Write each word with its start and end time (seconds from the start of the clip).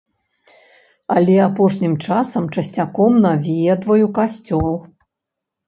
Але 1.15 1.35
апошнім 1.47 1.93
часам 2.09 2.49
часцяком 2.57 3.21
наведваю 3.29 4.05
касцёл. 4.19 4.69